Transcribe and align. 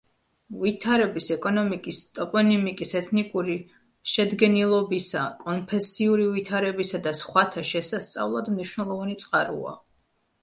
ვითარების, 0.61 1.25
ეკონომიკის, 1.33 1.97
ტოპონიმიკის, 2.19 2.93
ეთნიკური 2.99 3.57
შედგენილობისა, 4.13 5.25
კონფესიური 5.45 6.25
ვითარებისა 6.37 7.01
და 7.09 7.13
სხვათა 7.19 7.65
შესასწავლად 7.73 8.49
მნიშვნელოვანი 8.57 9.19
წყაროა. 9.25 9.75